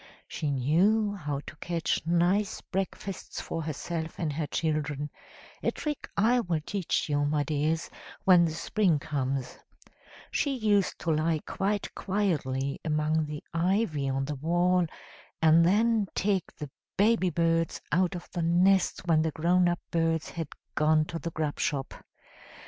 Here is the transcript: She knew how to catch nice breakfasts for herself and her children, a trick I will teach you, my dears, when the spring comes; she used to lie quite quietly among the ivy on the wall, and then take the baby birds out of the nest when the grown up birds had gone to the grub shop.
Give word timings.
She 0.27 0.49
knew 0.49 1.13
how 1.13 1.41
to 1.45 1.55
catch 1.57 2.01
nice 2.07 2.59
breakfasts 2.59 3.39
for 3.39 3.61
herself 3.61 4.17
and 4.17 4.33
her 4.33 4.47
children, 4.47 5.11
a 5.61 5.71
trick 5.71 6.09
I 6.17 6.39
will 6.39 6.61
teach 6.65 7.07
you, 7.07 7.23
my 7.23 7.43
dears, 7.43 7.87
when 8.23 8.45
the 8.45 8.49
spring 8.51 8.97
comes; 8.97 9.59
she 10.31 10.57
used 10.57 10.97
to 11.01 11.11
lie 11.11 11.39
quite 11.45 11.93
quietly 11.93 12.81
among 12.83 13.27
the 13.27 13.43
ivy 13.53 14.09
on 14.09 14.25
the 14.25 14.33
wall, 14.37 14.87
and 15.39 15.63
then 15.63 16.07
take 16.15 16.55
the 16.55 16.71
baby 16.97 17.29
birds 17.29 17.79
out 17.91 18.15
of 18.15 18.27
the 18.31 18.41
nest 18.41 19.05
when 19.07 19.21
the 19.21 19.29
grown 19.29 19.69
up 19.69 19.79
birds 19.91 20.29
had 20.31 20.47
gone 20.73 21.05
to 21.05 21.19
the 21.19 21.29
grub 21.29 21.59
shop. 21.59 21.93